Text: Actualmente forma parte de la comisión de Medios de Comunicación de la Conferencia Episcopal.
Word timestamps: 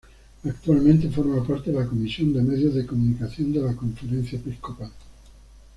Actualmente 0.45 1.09
forma 1.11 1.45
parte 1.47 1.71
de 1.71 1.77
la 1.79 1.85
comisión 1.85 2.33
de 2.33 2.41
Medios 2.41 2.73
de 2.73 2.87
Comunicación 2.87 3.53
de 3.53 3.61
la 3.61 3.75
Conferencia 3.75 4.39
Episcopal. 4.39 4.89